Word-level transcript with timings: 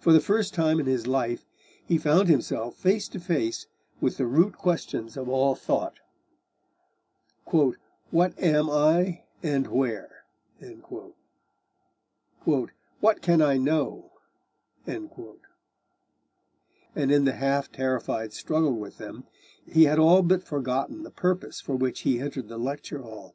For 0.00 0.14
the 0.14 0.20
first 0.20 0.54
time 0.54 0.80
in 0.80 0.86
his 0.86 1.06
life 1.06 1.44
he 1.84 1.98
found 1.98 2.30
himself 2.30 2.74
face 2.74 3.06
to 3.08 3.20
face 3.20 3.66
with 4.00 4.16
the 4.16 4.26
root 4.26 4.56
questions 4.56 5.14
of 5.14 5.28
all 5.28 5.54
thought 5.54 6.00
'What 7.44 8.32
am 8.40 8.70
I, 8.70 9.24
and 9.42 9.66
where?' 9.66 10.24
'What 12.46 13.20
can 13.20 13.42
I 13.42 13.58
know?' 13.58 14.12
And 14.86 15.02
in 17.12 17.24
the 17.26 17.32
half 17.34 17.70
terrified 17.70 18.32
struggle 18.32 18.72
with 18.78 18.96
them, 18.96 19.26
he 19.70 19.84
had 19.84 19.98
all 19.98 20.22
but 20.22 20.42
forgotten 20.42 21.02
the 21.02 21.10
purpose 21.10 21.60
for 21.60 21.76
which 21.76 22.00
he 22.00 22.20
entered 22.20 22.48
the 22.48 22.56
lecture 22.56 23.02
hall. 23.02 23.34